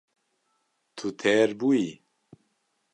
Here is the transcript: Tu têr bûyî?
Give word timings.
Tu 0.97 1.07
têr 1.19 1.49
bûyî? 1.59 1.89